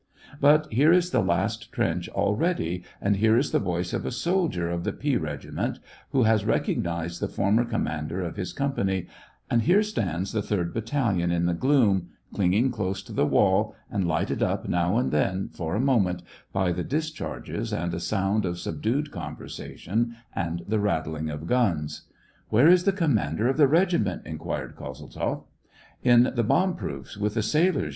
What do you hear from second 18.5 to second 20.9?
subdued conversation, and the